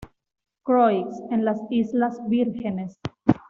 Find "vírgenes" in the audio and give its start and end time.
2.27-2.97